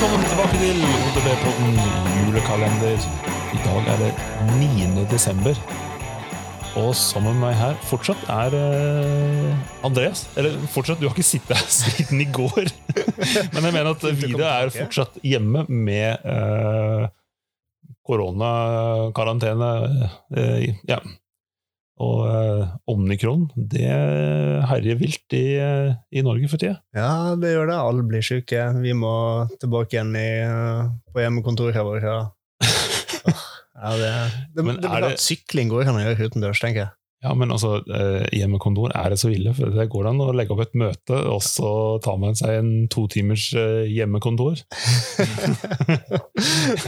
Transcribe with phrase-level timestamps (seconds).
[0.00, 1.74] Velkommen tilbake til ODB-podden
[2.24, 3.02] julekalender.
[3.52, 4.12] I dag er det
[4.56, 5.02] 9.
[5.10, 5.58] desember.
[6.80, 10.22] Og sammen med meg her fortsatt er eh, Andreas.
[10.40, 12.72] Eller fortsatt, du har ikke sittet her siden i går.
[13.52, 17.04] Men jeg mener at Vida er fortsatt hjemme med eh,
[18.08, 19.70] koronakarantene.
[20.32, 21.02] Eh, ja.
[22.00, 23.90] Og eh, omnikron, det
[24.70, 26.78] herjer vilt i, eh, i Norge for tida.
[26.96, 27.76] Ja, det gjør det.
[27.76, 28.62] Alle blir syke.
[28.80, 29.12] Vi må
[29.60, 32.06] tilbake igjen i, uh, på hjemmekontoret vårt.
[32.08, 32.20] Ja.
[33.80, 34.08] Ja, det,
[34.52, 36.90] det, Men det, er det- Sykling går an å gjøre utendørs, tenker jeg.
[37.24, 39.52] Ja, men altså, eh, hjemmekontor, er det så ille?
[39.56, 41.70] For det går an å legge opp et møte, og så
[42.04, 44.60] ta med seg en to timers eh, hjemmekontor.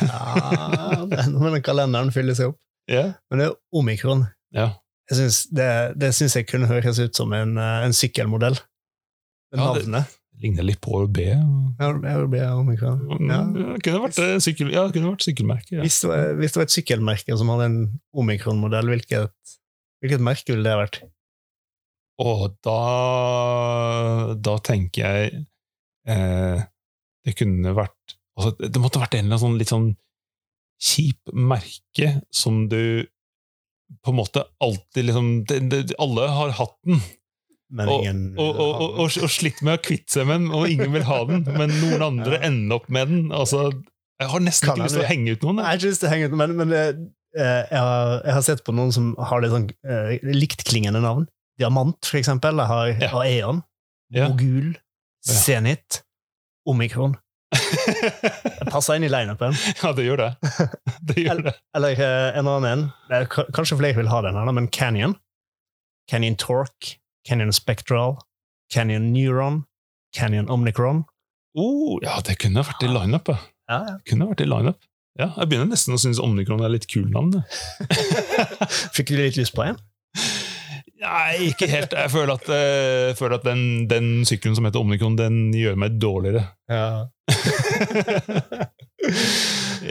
[0.01, 2.61] ja, den, den kalenderen fyller seg opp.
[2.93, 3.11] Ja.
[3.31, 4.25] Men det er omikron.
[4.57, 4.71] Ja.
[5.11, 5.69] Jeg synes, det,
[6.01, 8.59] det syns jeg kunne høres ut som en, uh, en sykkelmodell.
[9.53, 10.19] Ja, Navnet.
[10.43, 11.27] Ligner litt på B.
[11.29, 13.03] Ja, det omikron.
[13.29, 13.43] Ja.
[13.45, 13.75] Ja.
[13.85, 15.77] Kunne vært eh, sykkel, ja, kunne vært sykkelmerke.
[15.77, 15.83] Ja.
[15.85, 17.81] Hvis, det var, hvis det var et sykkelmerke som hadde en
[18.19, 19.53] omikron-modell, hvilket,
[20.03, 21.03] hvilket merke ville det vært?
[22.23, 22.81] Og da,
[24.37, 25.45] da tenker jeg
[26.13, 26.65] eh,
[27.25, 29.89] Det kunne vært altså, Det måtte vært en eller annen sånn litt sånn
[30.83, 33.07] kjip merke som du
[34.03, 37.01] på en måte alltid liksom det, det, Alle har hatt den,
[37.73, 40.93] Men og, ingen og, og, og, slitt med å kvitte seg med den, og ingen
[40.95, 42.45] vil ha den, men noen andre Ja.
[42.51, 43.23] ender opp med den.
[43.33, 43.71] Altså,
[44.21, 45.61] jeg har nesten Kan ikke lyst til å henge ut noen.
[45.63, 45.67] Jeg.
[45.67, 46.93] har ikke lyst til å henge ut, men, men eh,
[47.35, 51.27] jeg, har, jeg har sett på noen som har litt sånn uh, liktklingende navn.
[51.61, 52.61] Diamant, for eksempel.
[52.61, 53.11] Jeg har Ja.
[53.25, 53.63] Aeon.
[54.13, 54.75] Mogul.
[54.77, 55.37] Ja.
[55.41, 56.03] Zenit.
[56.69, 57.17] Omikron.
[57.53, 59.55] Det passer inn i lineupen.
[59.83, 60.31] ja, det gjør det.
[61.11, 61.55] Det gjør det.
[61.77, 63.27] Eller eh, en annen en.
[63.55, 65.17] Kanskje flere vil ha den, her, men Canyon.
[66.11, 66.97] Canyon Torque.
[67.29, 68.17] Canyon Spectral.
[68.73, 69.63] Canyon Neuron.
[70.17, 71.05] Canyon Omnicron.
[71.57, 73.37] Oh, ja, det kunne vært i lineupet.
[73.37, 73.49] ja.
[73.73, 73.95] Ja, ja.
[74.09, 74.81] Kunne vært i lineup.
[75.21, 77.43] Ja, jeg begynner nesten å synes Omnikron er litt kul navn.
[78.97, 79.77] Fikk du litt lyst på en?
[81.03, 81.95] Nei, ikke helt.
[81.99, 85.75] Jeg føler at, eh, jeg føler at den, den sykkelen som heter Omnikon, den gjør
[85.83, 86.45] meg dårligere.
[86.71, 87.09] Ja.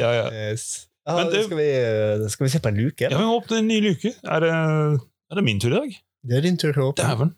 [0.02, 0.26] ja, ja.
[0.32, 0.88] Yes.
[1.06, 3.10] Ah, Men skal, vi, eh, skal vi se på en luke?
[3.10, 4.14] ja vi må åpne en ny luke.
[4.24, 5.98] Er det, er det min tur i dag?
[6.30, 7.08] Det er din tur til å åpne.
[7.10, 7.34] Dæven.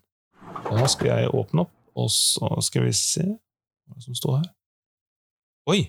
[0.70, 4.50] Da skal jeg åpne opp, og så skal vi se hva som står her.
[5.72, 5.80] Oi!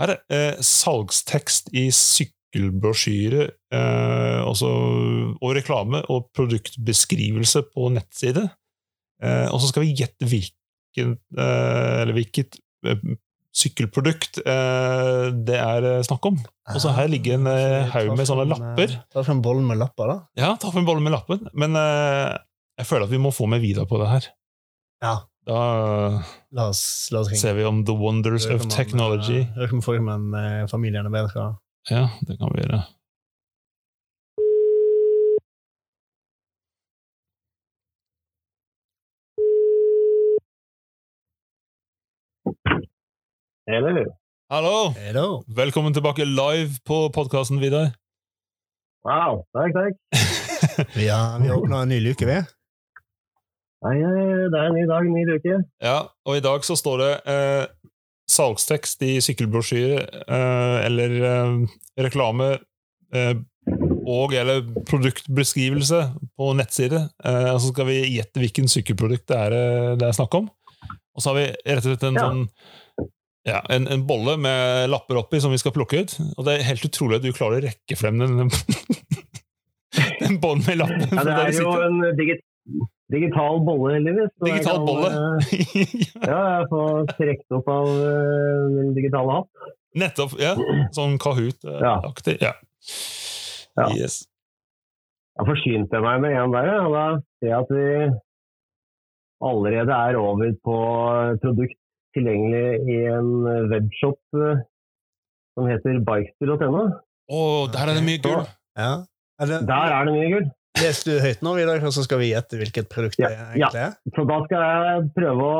[0.00, 1.86] Her er eh, salgstekst i
[2.52, 4.68] sykkelbrosjyre eh, også,
[5.40, 8.48] og reklame og produktbeskrivelse på nettside.
[9.22, 13.00] Eh, og så skal vi gjette hvilken, eh, eller hvilket eh,
[13.52, 16.38] sykkelprodukt eh, det er eh, snakk om.
[16.72, 17.48] Og så her ligger en
[17.92, 18.98] haug med sånne lapper.
[19.12, 20.20] Ta frem bollen med lapper, da.
[20.38, 21.48] Ja, ta fram bollen med lappen.
[21.54, 22.36] Men eh,
[22.78, 24.32] jeg føler at vi må få med videre på det her.
[25.02, 25.18] Ja.
[25.42, 26.22] Da
[26.54, 29.40] La oss, la oss ser vi om the wonders of technology.
[29.56, 31.46] Hører ikke om får med familien er bedre.
[31.90, 32.82] Ja, det kan vi gjøre.
[43.66, 44.06] Eller?
[44.50, 44.92] Hallo!
[44.96, 45.42] Hello.
[45.56, 47.90] Velkommen tilbake live på podkasten, Vidar.
[49.04, 49.94] Wow, takk, takk.
[50.98, 52.36] Vi har, vi har åpna en ny luke, vi.
[53.82, 55.56] Nei, det er en ny dag, en ny uke.
[55.82, 57.64] Ja, og i dag så står det eh,
[58.32, 61.54] salgstekst i sykkelbrosjyre eh, eller eh,
[62.06, 62.48] reklame
[63.14, 63.34] eh,
[64.08, 66.00] og eller produktbeskrivelse
[66.34, 67.04] på nettside.
[67.22, 69.54] Så skal vi gjette hvilken sykkelprodukt det er,
[70.00, 70.48] det er snakk om.
[71.14, 72.24] Og så har vi rett og slett en Ja.
[72.26, 72.42] sånn
[73.46, 76.16] ja, en, en bolle med lapper oppi som vi skal plukke ut.
[76.34, 78.50] Og det er helt utrolig at du klarer å rekke frem den,
[80.24, 81.06] den bollen med lappen.
[81.10, 82.36] Ja, det er jo en digi
[83.12, 84.32] digital bolle, heldigvis.
[84.46, 85.10] Digital kan, bolle.
[85.12, 85.94] eh,
[86.30, 89.70] Ja, jeg får strekt opp av eh, min digitale hatt.
[90.02, 90.34] Nettopp.
[90.40, 90.54] ja.
[90.96, 92.38] Sånn Kahoot-aktig.
[92.40, 92.54] Ja.
[93.76, 93.88] Ja.
[93.96, 94.22] Yes.
[95.36, 97.04] Da forsynte jeg meg med en der, og da
[97.40, 97.86] ser jeg at vi
[99.42, 100.76] allerede er over på
[101.42, 101.78] produkt
[102.16, 103.30] tilgjengelig i en
[103.72, 104.60] webshop eh,
[105.56, 106.82] som heter bikester.no.
[107.32, 107.40] Å,
[107.72, 108.44] der er det mye gull!
[108.78, 108.92] Ja.
[109.40, 110.50] Er Der er det mye gull.
[110.80, 113.82] Les du høyt nå, Vidar, og så skal vi gjette hvilket produkt det Ja, egentlig
[113.82, 113.96] er?
[113.98, 115.58] Ja, Så da skal jeg prøve å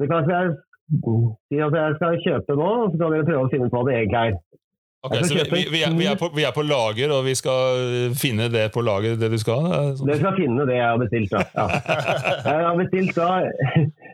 [0.00, 0.54] Det kan jeg
[1.50, 3.84] si at jeg skal kjøpe nå, og så kan dere prøve å finne ut hva
[3.86, 4.40] det egentlig er.
[5.02, 7.32] Ok, så vi, vi, vi, er, vi, er på, vi er på lager, og vi
[7.34, 9.64] skal finne det på lager, det du skal?
[9.66, 10.10] Det sånn.
[10.10, 11.32] Dere skal finne det jeg har bestilt.
[11.32, 11.42] Da.
[11.56, 11.64] Ja.
[12.52, 13.30] Jeg har bestilt da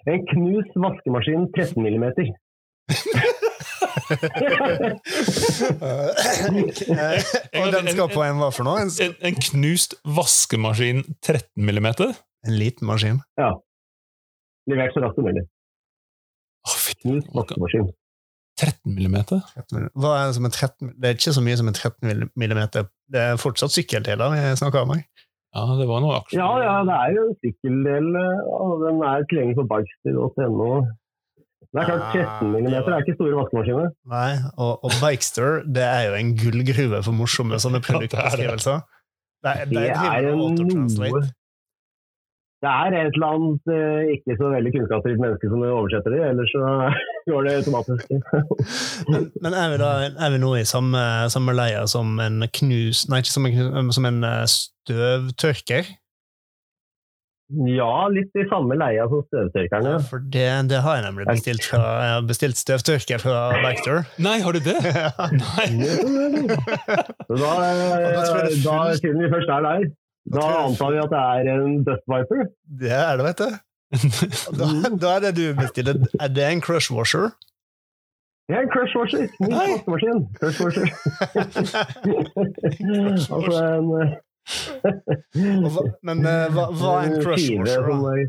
[0.08, 2.06] en knust vaskemaskin 13 mm.
[7.58, 8.78] og den skal på en hva for noe?
[8.84, 12.16] En, En, en knust vaskemaskin 13 millimeter?
[12.46, 13.20] en liten maskin.
[13.36, 13.52] Ja.
[14.70, 15.44] Levert så raskt som mulig.
[17.02, 17.88] Knust vaskemaskin.
[18.58, 19.40] 13 millimeter?
[19.54, 19.90] 13 mm.
[20.02, 22.88] Hva er det som en 13 Det er ikke så mye som en 13 millimeter.
[23.06, 25.04] Det er fortsatt sykkeldeler vi snakker om her.
[25.56, 26.40] Ja, det var noe aksjer.
[26.42, 30.72] Ja, ja, det er jo en sykkeldel, eh, og den er tilgjengelig på bikester.no.
[31.68, 33.90] Det er klart, 13 mm er ikke store vaskemaskiner.
[34.08, 38.80] Nei, og, og Bikester det er jo en gullgruve for morsomme sånne produktbeskrivelser.
[39.44, 41.26] Det er, det er noe
[42.58, 46.50] det er et eller annet uh, ikke så veldig kunnskapsrikt menneske som oversetter det, ellers
[46.50, 46.70] så
[47.30, 48.10] går det automatisk.
[49.12, 53.04] men, men er, vi da, er vi nå i samme, samme leie som en knus...
[53.06, 55.92] Nei, ikke som en, som en støvtørker?
[57.48, 59.94] Ja, litt i samme leia som støvtørkerne.
[59.94, 61.64] Ja, for det, det, har jeg nemlig bestilt.
[61.64, 64.02] Fra, jeg har bestilt støvtørker fra Vector.
[64.20, 64.76] Nei, har du det?
[65.42, 65.68] Nei.
[67.32, 67.54] da,
[67.88, 69.88] da, da, siden vi først er der,
[70.36, 72.44] da antar vi at det er en Dust Viper.
[72.84, 73.50] Det er det, vet du.
[74.60, 76.04] Da, da er det du bestiller.
[76.20, 77.30] Er det en crush washer?
[78.48, 79.24] Det er en crush washer.
[79.40, 80.20] Ny vaskemaskin.
[80.36, 80.84] Crush washer.
[83.38, 84.18] altså en
[86.06, 88.28] men uh, hva, hva, er en crush washer?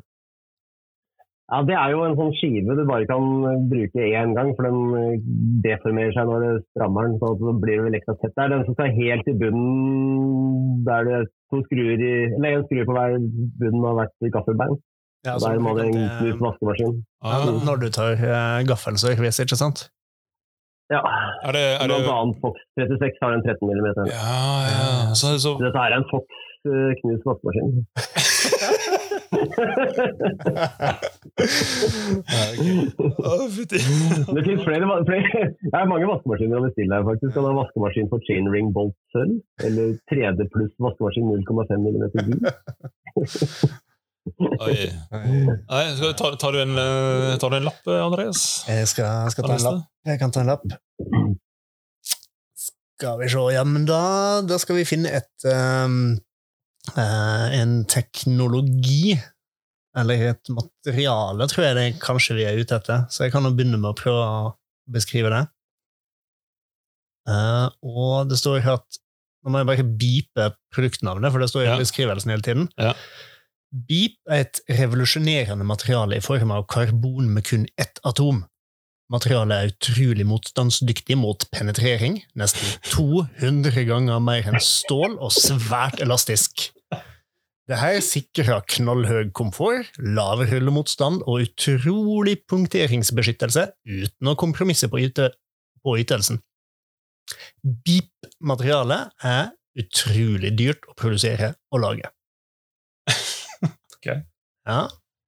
[1.49, 3.23] Ja, Det er jo en sånn skive du bare kan
[3.71, 5.23] bruke én gang, for den eh,
[5.65, 7.15] deformerer seg når du strammer den.
[7.17, 8.35] så det blir vel ekstra tett.
[8.35, 12.59] Det er den som skal helt i bunnen, der det er to skruer i, eller
[12.59, 13.17] én skrue på hver
[13.63, 14.77] bunn av hvert gaffelbein.
[15.25, 16.99] Ja, der må det en knust vaskemaskin.
[17.25, 19.89] Ja, når du tar gaffelen gaffel, så det ikke sant?
[20.89, 21.01] Ja.
[21.45, 23.69] Er det, er Blant annet Fox 36 har en 13 mm.
[24.09, 24.37] Ja,
[24.73, 25.13] ja.
[25.19, 25.49] Så, så...
[25.61, 26.25] Dette er en Fox
[26.69, 27.69] uh, knust vaskemaskin.
[34.35, 37.31] det finnes flere, flere Det er mange vaskemaskiner å bestille her, faktisk.
[37.35, 39.35] Kan ha vaskemaskin for chainring bolt sølv,
[39.67, 42.39] eller 3D pluss vaskemaskin 0,5 mm gul.
[44.37, 44.77] Oi.
[45.11, 48.45] Nei, tar, tar, du en, eh, tar, du en, lapp, Andreas?
[48.69, 49.85] Jeg skal, skal ta en lapp.
[50.09, 50.65] Jeg kan ta en lapp.
[52.99, 54.01] Skal vi se Ja, men da,
[54.43, 56.17] da skal vi finne et um,
[56.99, 59.13] En teknologi,
[59.97, 63.05] eller et materiale, tror jeg det kanskje vi er ute etter.
[63.11, 64.51] Så jeg kan jo begynne med å prøve å
[64.89, 65.43] beskrive det.
[67.29, 69.03] Uh, og det står her at
[69.39, 70.45] Nå må jeg bare beepe
[70.75, 71.75] produktnavnet, for det står i ja.
[71.79, 72.65] beskrivelsen hele tiden.
[72.75, 72.91] Ja.
[73.69, 78.43] Beep er et revolusjonerende materiale i form av karbon med kun ett atom.
[79.13, 86.69] Materialet er utrolig motstandsdyktig mot penetrering, nesten 200 ganger mer enn stål og svært elastisk.
[87.69, 95.29] Dette sikrer knallhøy komfort, lav rullemotstand og utrolig punkteringsbeskyttelse uten å kompromisse på, yte,
[95.85, 96.41] på ytelsen.
[97.61, 102.09] Beep-materialet er utrolig dyrt å produsere og lage.
[103.99, 104.23] Okay.
[104.69, 104.85] Ja.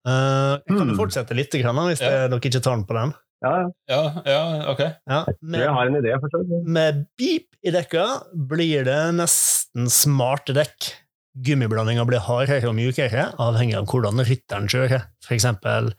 [0.07, 0.97] Uh, jeg kan jo hmm.
[0.97, 2.25] fortsette litt, grann, hvis ja.
[2.31, 3.13] dere ikke tar den på den.
[3.41, 3.53] Ja,
[3.89, 4.81] ja, ja ok.
[5.09, 8.05] Ja, med, jeg har en idé, for Med beep i dekka
[8.49, 10.91] blir det nesten smarte dekk.
[11.41, 15.07] Gummiblandinga blir hardere og mjukere, avhengig av hvordan rytteren kjører.
[15.23, 15.93] For eksempel,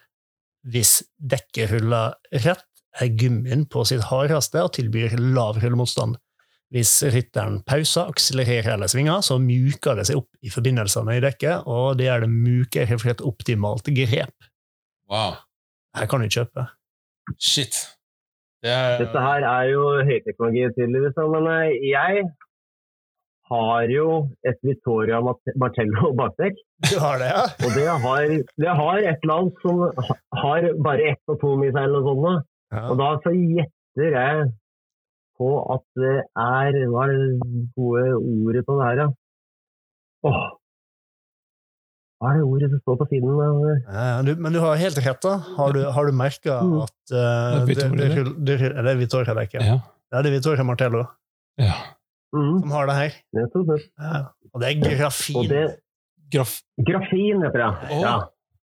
[0.71, 2.69] hvis dekket ruller rett,
[3.01, 6.19] er gummien på sitt hardeste og tilbyr lav rullemotstand.
[6.73, 11.67] Hvis rytteren pauser, akselererer eller svinger, så mjuker det seg opp i forbindelsene i dekket,
[11.69, 14.49] og det er det mykere for et optimalt grep.
[15.13, 15.37] Wow.
[15.93, 16.65] Her kan du kjøpe.
[17.37, 17.77] Shit.
[18.65, 19.03] Det er...
[19.03, 22.25] Dette her er jo høyteknologi, tydeligvis, men eh, jeg
[23.53, 24.07] har jo
[24.49, 25.21] et Victoria
[25.61, 26.57] Martello bakdekk.
[26.89, 27.45] Du har det, ja?
[27.67, 28.33] Og det har,
[28.65, 29.85] det har et eller annet som
[30.41, 32.51] har bare ett atom i seg, eller noe sånt.
[32.73, 32.87] Ja.
[32.89, 34.51] Og da så gjetter jeg
[35.41, 37.29] på at det er Hva er det
[37.77, 39.07] gode ordet på det her, da?
[40.29, 40.43] Åh.
[42.23, 43.41] Hva er det ordet som står på siden?
[43.89, 45.23] Ja, du, men du har helt rett.
[45.25, 45.39] da.
[45.57, 46.77] Har du, har du merka mm.
[46.85, 48.11] at uh, det, det,
[48.47, 49.47] det, det, er Vittoria?
[49.59, 49.81] Ja.
[50.13, 51.03] Det er Vittoria Martello
[51.59, 51.75] ja.
[52.37, 52.61] mm.
[52.63, 53.17] som har det her.
[53.35, 54.21] Ja.
[54.53, 55.49] Og det er grafin.
[55.51, 55.65] Det,
[56.33, 57.73] Graf grafin heter det.
[57.91, 58.15] Oh, ja.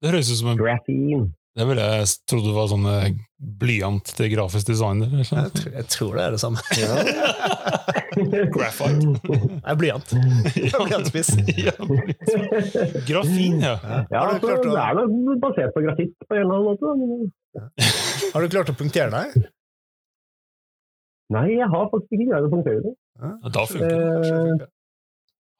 [0.01, 1.27] Det høres ut som en Grafin.
[1.51, 3.09] Det ville jeg trodd var sånn eh,
[3.59, 5.11] blyant til grafisk designer.
[5.19, 6.63] Jeg tror, jeg tror, det er det samme.
[8.55, 9.11] Graphite.
[9.57, 10.13] Nei, blyant.
[10.55, 11.33] Blyantspiss.
[11.67, 11.75] ja,
[13.07, 13.75] Grafin, ja.
[14.07, 14.63] ja altså, å...
[14.63, 17.67] Det er noe basert på grafitt på en eller annen måte.
[18.31, 19.51] Har du klart å punktere deg?
[21.35, 22.95] Nei, jeg har faktisk ikke greid å punktere det.
[23.19, 24.31] Ja, da funker det.
[24.31, 24.67] Eh,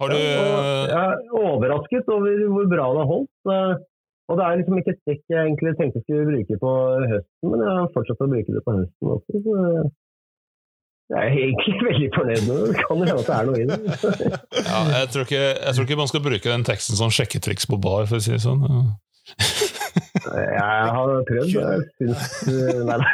[0.01, 3.81] har du Jeg er overrasket over hvor bra det har holdt.
[4.31, 6.71] Og det er liksom ikke et stikk jeg egentlig tenkte jeg skulle bruke på
[7.11, 9.41] høsten, men jeg har fortsatt å bruke det på høsten også.
[9.43, 9.55] Så
[11.11, 12.67] jeg er egentlig veldig fornøyd med det.
[12.71, 13.79] Det kan hende at det er noe i det.
[14.71, 17.75] ja, jeg, tror ikke, jeg, tror ikke, man skal bruke den teksten som sjekketriks på
[17.83, 18.63] bar, for å si det sånn.
[20.21, 23.11] Jeg har prøvd, jeg syns eh, Nei, nei.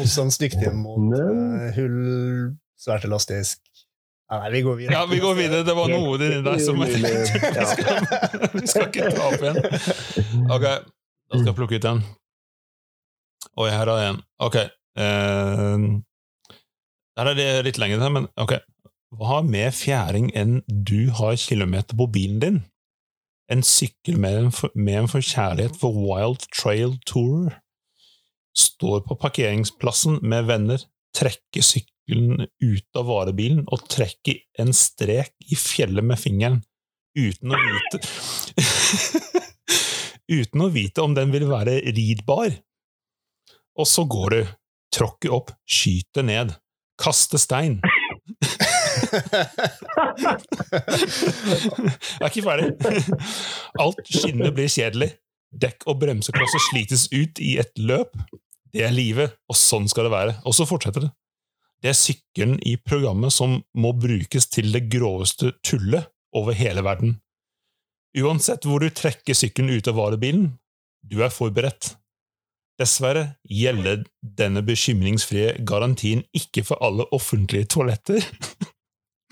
[0.00, 3.60] Motstandsdyktig mot Men- eh, hull, svært elastisk
[4.30, 4.96] Nei, nei, vi går videre.
[4.96, 5.64] Ja, vi går videre.
[5.66, 8.06] Det var noe inni der som jeg tenkte vi skal,
[8.54, 9.58] vi skal ikke ta opp igjen.
[10.48, 12.00] Ok, da skal jeg plukke ut en.
[13.60, 14.22] Oi, her er en.
[14.42, 14.56] Ok.
[14.96, 16.00] Uh,
[17.18, 18.56] her er det litt lenger men ok.
[19.14, 22.62] Hva har mer fjæring enn du har kilometer på bilen din?
[23.52, 27.52] En sykkel med en, for, med en forkjærlighet for Wild Trail Tour.
[28.56, 30.82] Står på parkeringsplassen med venner,
[31.14, 36.60] trekker sykkelen ut av varebilen og trekker en strek i fjellet med fingeren,
[37.16, 38.00] uten å vite
[40.24, 42.54] Uten å vite om den vil være ridbar.
[43.76, 44.52] Og så går du,
[44.96, 46.54] tråkker opp, skyter ned,
[47.00, 47.80] kaster stein.
[52.14, 52.70] Jeg er ikke ferdig.
[53.82, 55.10] Alt skinnet blir kjedelig.
[55.54, 58.16] Dekk og bremseklosser slites ut i et løp.
[58.74, 60.32] Det er livet, og sånn skal det være.
[60.48, 61.12] Og så fortsetter det.
[61.84, 67.20] Det er sykkelen i programmet som må brukes til det groveste tullet over hele verden.
[68.16, 70.56] Uansett hvor du trekker sykkelen ut av varebilen,
[71.04, 72.00] du er forberedt.
[72.80, 78.24] Dessverre gjelder denne bekymringsfrie garantien ikke for alle offentlige toaletter.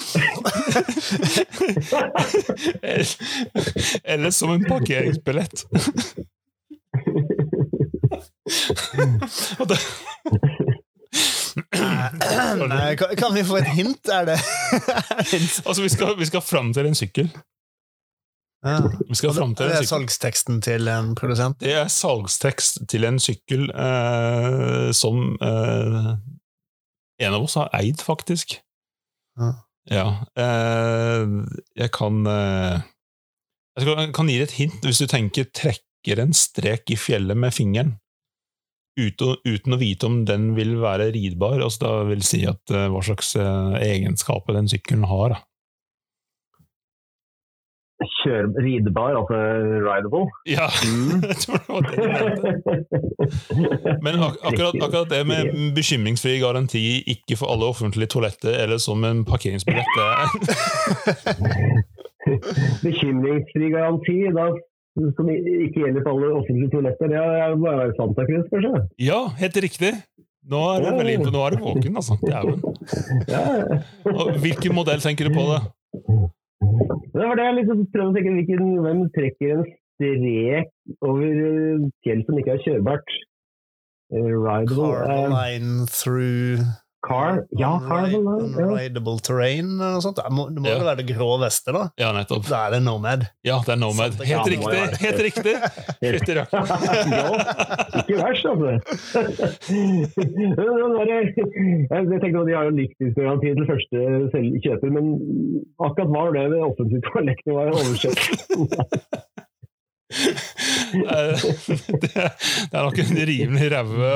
[4.12, 5.64] eller, som en parkeringsbillett.
[9.62, 9.78] Og det,
[11.82, 14.08] Nei, kan, kan vi få et hint?
[14.08, 14.38] Er det,
[15.66, 17.30] altså, vi skal, vi skal fram til en sykkel.
[18.66, 18.78] ja.
[19.08, 21.60] Vi skal fram til Det er salgsteksten til en produsent.
[21.60, 26.12] Det er salgstekst til en sykkel eh, som eh,
[27.22, 28.58] en av oss har eid, faktisk.
[29.38, 29.52] Ja.
[29.90, 30.06] Ja.
[30.38, 31.22] Eh,
[31.78, 32.82] jeg kan eh,
[33.80, 37.54] Jeg kan gi deg et hint hvis du tenker 'trekker en strek i fjellet med
[37.54, 37.96] fingeren'.
[39.00, 42.88] Uten, uten å vite om den vil være ridbar, altså da vil si at uh,
[42.92, 45.28] hva slags uh, egenskaper den sykkelen har.
[45.32, 45.38] Da.
[48.02, 49.38] Kjør, ridbar, altså
[49.86, 50.24] rideable.
[50.50, 51.22] Ja, Mm.
[51.30, 53.98] jeg tror det var det du mente.
[54.02, 55.42] Men ak akkurat, akkurat det med
[55.76, 56.82] bekymringsfri garanti
[57.14, 60.28] ikke for alle offentlige toaletter eller som en parkeringsbillett er-
[62.82, 64.50] Bekymringsfri garanti, da,
[65.16, 68.82] som ikke gjelder for alle offentlige toaletter, det er bare Santa Cruz, kanskje?
[69.00, 69.92] Ja, helt riktig!
[70.52, 72.16] Nå er du veldig nå er du våken, altså.
[72.28, 72.62] Dæven.
[73.30, 73.42] Ja,
[74.42, 75.60] Hvilken modell tenker du på, det?
[77.12, 80.72] Det var det jeg liksom prøvde å tenke hvilken, hvem trekker en strek
[81.04, 83.14] over eh, fjell som ikke er kjørbart.
[84.12, 86.64] Carline Rideable eh, through
[87.02, 87.40] Car?
[87.58, 87.72] Ja.
[87.82, 88.02] Ja.
[89.22, 90.20] Terrain eller noe sånt.
[90.22, 90.76] Det må, det må Ja.
[90.78, 91.88] jo være det grå veste, da.
[91.98, 92.46] Ja, nettopp.
[92.48, 93.26] Da er det Nomad.
[93.44, 94.12] Ja, det er Nomad.
[94.14, 94.82] Sant, det Helt riktig!
[95.02, 95.54] Helt riktig!
[95.98, 96.66] Fytti rakkeren.
[97.18, 97.26] ja,
[98.02, 98.70] ikke verst, altså.
[100.52, 103.96] Jeg tenkte tenker at De har jo livstidsgaranti til første
[104.62, 105.04] kjøper, men
[105.82, 108.20] akkurat var det det offentlige toalettet var oversett.
[110.92, 111.40] Eh,
[112.02, 114.10] Det det er nok en rimelig ræve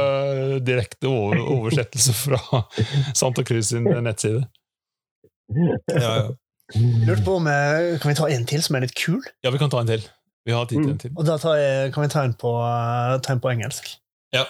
[0.67, 2.63] direkte over- oversettelse fra
[3.17, 4.43] Santa Cruz sin nettside.
[5.89, 6.27] Ja, ja.
[7.07, 9.23] Lurt på om eh, Kan vi ta en til som er litt kul?
[9.45, 10.05] ja, vi kan ta en til.
[10.47, 11.13] Vi har tid til en til.
[11.17, 13.89] Og da tar jeg, kan vi ta en på, eh, ta en på engelsk.
[14.37, 14.45] Ja.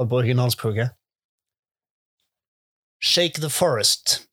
[0.00, 0.94] Ta på originalspråket.
[3.02, 4.26] Shake the forest.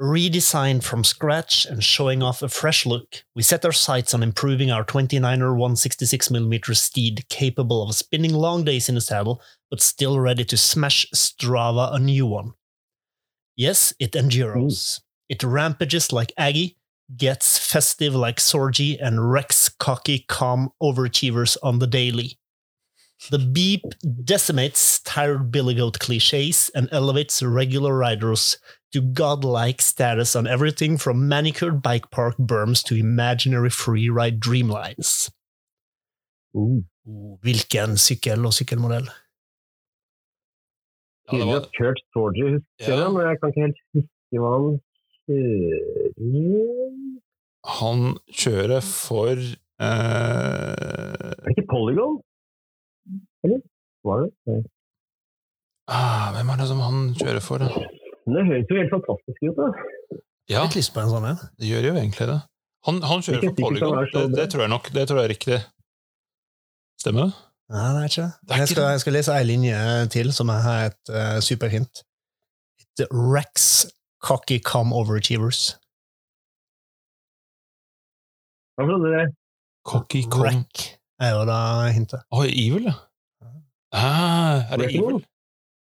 [0.00, 4.70] Redesigned from scratch and showing off a fresh look, we set our sights on improving
[4.70, 10.44] our 29er 166mm steed capable of spinning long days in the saddle, but still ready
[10.44, 12.52] to smash Strava a new one.
[13.56, 15.00] Yes, it enduros.
[15.28, 16.76] It rampages like Aggie,
[17.16, 22.38] gets festive like Sorgi, and wrecks cocky, calm overachievers on the daily.
[23.30, 23.82] The beep
[24.24, 28.58] decimates tired billy goat cliches and elevates regular riders
[28.92, 35.30] to godlike status on everything from manicured bike park berms to imaginary freeride dreamlines.
[36.56, 39.06] Uh, Oh, hvilken sykkel og sykkelmodell?
[41.28, 42.96] Ja, det Tydelig var, at Kurt Storger husker Ja.
[43.00, 44.76] det, men jeg kan ikke helt huske hva han
[45.28, 47.18] kjører
[47.78, 48.02] han
[48.42, 52.20] kjører for eh, Er det ikke Polygon?
[53.48, 53.64] Eller?
[54.06, 54.58] Var det?
[55.88, 57.64] Ah, Hvem er det som han kjører for?
[57.64, 57.88] da?
[58.28, 59.68] Det høres jo helt fantastisk ut, da.
[60.48, 61.34] Ja, en sånn ja.
[61.60, 62.38] det gjør jo egentlig det.
[62.88, 64.88] Han, han kjører for Polygon, han er så det, det tror jeg nok.
[64.94, 65.58] Det tror jeg er riktig.
[67.00, 67.32] Stemmer det?
[67.68, 68.30] Nei, det er ikke det.
[68.48, 68.92] Det er Jeg skal, det.
[68.94, 69.80] jeg skal lese ei linje
[70.14, 72.00] til, som er et uh, superhint.
[72.80, 73.66] It wrecks
[74.24, 75.74] cocky come overachievers.
[78.78, 79.26] Hva for det?
[79.88, 80.64] Cocky come
[81.20, 81.60] er jo da
[81.92, 82.24] hintet.
[82.30, 82.96] Å, Evil, ja.
[83.92, 85.18] Ah, er det Reckoning?
[85.18, 85.24] Evil?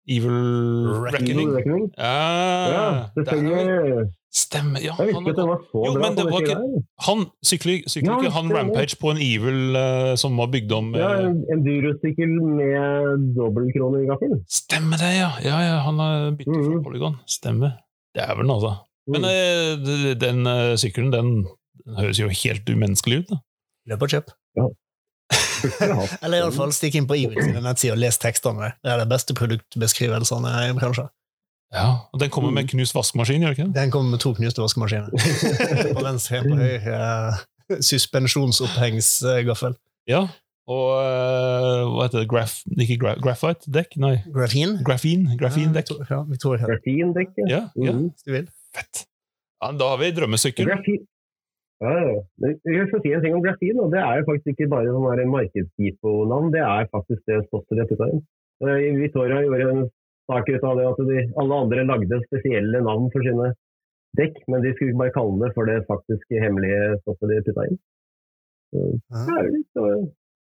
[0.08, 1.40] Evil Reckoning?
[1.40, 1.84] Evil Reckoning.
[1.98, 2.84] Ah, Ja,
[3.16, 4.10] selvfølgelig.
[4.32, 4.78] Stemmer.
[4.78, 6.82] Ja, Jeg visste ikke at det var så Jo, bra men det på var ikke-
[7.06, 8.52] han sykler, sykler Ja, ikke han.
[8.56, 12.30] Rampage på en Evil uh, som var bygd om Ja, eh, en endurosykkel
[12.60, 14.32] med dobbeltkronegaffel.
[14.48, 15.30] Stemmer det, ja!
[15.42, 16.84] ja, ja han har byttet fra Mhm.
[16.84, 17.16] Polygon.
[17.26, 17.70] Stemmer.
[18.14, 18.72] Dæven, altså.
[19.08, 19.12] Mm.
[19.12, 19.22] Men
[19.86, 20.38] d- den
[20.78, 21.28] sykkelen, den,
[21.86, 23.28] den høres jo helt umenneskelig ut.
[23.30, 23.36] da.
[23.90, 24.30] Løp og kjøp.
[24.56, 24.66] Ja.
[26.24, 28.72] Eller iallfall stikk inn på Evil sine nettsider og les tekstene.
[28.82, 31.06] Det er de beste produktbeskrivelsene kanskje.
[31.72, 33.68] Ja, og Den kommer med knust vaskemaskin, gjør ikke?
[33.76, 35.10] Den kommer med to knuste vaskemaskiner.
[35.96, 36.96] På venstre, på høyre
[37.70, 37.76] eh,
[38.50, 39.76] suspensjonsopphengsgaffel.
[40.10, 40.24] Ja,
[40.70, 42.28] og uh, hva heter det?
[42.30, 43.96] Graf, ikke gra, Graphite-dekk?
[44.02, 44.76] Nei, Grafin.
[44.86, 45.24] grafin.
[45.40, 45.90] Grafindekk.
[46.10, 47.46] Ja, Grafindekk, ja.
[47.48, 48.10] Ja, ja, Mhm.
[48.10, 48.48] hvis du vil.
[48.74, 49.04] fett.
[49.62, 50.66] Ja, da har vi drømmesykkel.
[50.68, 51.06] Grafin.
[51.80, 52.16] Ja, ja.
[52.42, 54.92] Men Jeg skal si en ting om grafin, og det er jo faktisk ikke bare
[54.92, 58.20] sånn markedsgipo-navn, det er faktisk det stoffet de har putta inn.
[58.60, 59.86] Eh, Victoria gjorde en
[60.30, 63.48] sak ut av det at de, alle andre lagde spesielle navn for sine
[64.20, 67.80] dekk, men de skulle bare kalle det for det faktiske hemmelige stoffet de putta inn.
[68.70, 68.78] Så,
[69.10, 69.24] Ja.
[69.26, 69.84] det er jo litt så,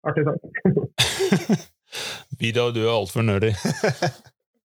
[0.04, 0.40] artig sak.
[2.40, 3.54] Vidar, du er altfor nerdy.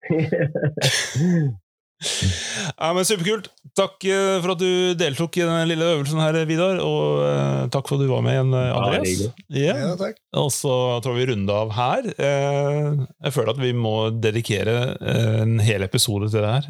[2.81, 3.49] Ja, men Superkult.
[3.77, 6.79] Takk eh, for at du deltok i den lille øvelsen her, Vidar.
[6.85, 9.09] Og eh, takk for at du var med igjen, eh, Ja, Andreas.
[9.09, 9.31] hyggelig.
[9.63, 9.91] Ja.
[10.01, 10.21] Takk.
[10.43, 10.75] Og så
[11.05, 12.09] tror jeg vi runder av her.
[12.17, 12.91] Eh,
[13.27, 16.65] Jeg føler at vi må dedikere en hel episode til det her.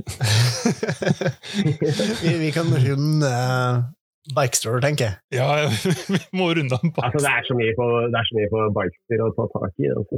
[2.24, 3.86] vi, vi kan runde uh,
[4.34, 5.14] Bikestore, tenker jeg.
[5.38, 5.68] Ja,
[6.14, 8.50] vi må runde av på altså, det, er så mye på, det er så mye
[8.54, 9.90] på bikestore å ta tak i.
[9.94, 10.16] Altså.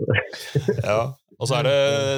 [0.84, 1.00] Ja.
[1.38, 1.74] Og så er det,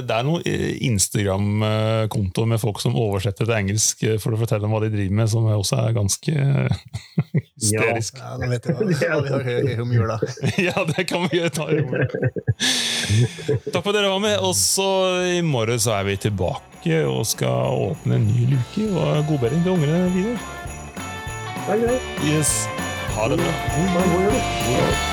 [0.08, 0.44] det er noen
[0.88, 5.18] Instagram-kontoer med folk som oversetter til engelsk eh, for å fortelle om hva de driver
[5.18, 6.36] med, som også er ganske
[7.60, 8.16] hysterisk.
[8.16, 10.16] Ja, nå vet jeg hva, hva vi romjula.
[10.70, 12.32] Ja, det kan vi ta i morgen.
[13.68, 14.38] Takk for at dere var med.
[14.40, 14.88] Og så
[15.36, 18.88] i morgen så er vi tilbake og skal åpne en ny luke.
[18.88, 20.40] Og god bedring til ungene videre.
[21.68, 22.12] Det er.
[22.24, 22.64] Yes.
[23.18, 23.54] Ha det bra.
[23.76, 25.09] God jul.